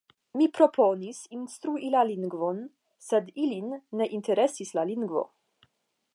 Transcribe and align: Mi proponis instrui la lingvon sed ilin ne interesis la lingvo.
Mi 0.39 0.45
proponis 0.59 1.19
instrui 1.39 1.91
la 1.97 2.01
lingvon 2.13 2.65
sed 3.09 3.31
ilin 3.45 3.71
ne 4.01 4.09
interesis 4.21 4.77
la 4.81 4.89
lingvo. 4.95 5.25